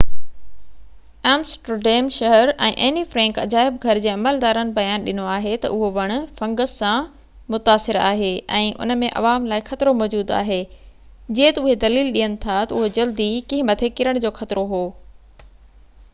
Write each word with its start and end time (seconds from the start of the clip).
Amsterdam 1.31 2.07
شهر 2.13 2.51
۽ 2.67 2.69
Anne 2.85 3.01
Frank 3.09 3.35
عجائب 3.41 3.75
گهر 3.83 3.99
جي 4.05 4.09
عملدارن 4.13 4.71
بيان 4.77 5.03
ڏنو 5.09 5.25
تہ 5.65 5.69
اهو 5.75 5.89
وڻ 5.97 6.13
فنگس 6.39 6.73
سان 6.83 7.05
متاثر 7.55 7.99
آهي 8.05 8.31
۽ 8.61 8.71
ان 8.87 8.95
۾ 9.03 9.11
عوام 9.21 9.45
لاءِ 9.53 9.65
خطرو 9.69 9.93
موجود 10.01 10.33
آهي 10.39 10.59
جيئن 10.69 11.59
تہ 11.59 11.67
اهي 11.67 11.75
دليل 11.85 12.11
ڏين 12.17 12.39
ٿا 12.47 12.55
تہ 12.73 12.79
اهو 12.79 12.89
جلدي 12.97 13.29
ڪنهن 13.53 13.69
مٿي 13.73 13.91
ڪرڻ 14.01 14.23
جو 14.25 14.33
خطرو 14.41 14.65
هو 14.73 14.81